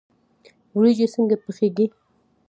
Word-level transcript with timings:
وریجې 0.75 1.07
څنګه 1.15 1.35
پخیږي؟ 1.43 1.85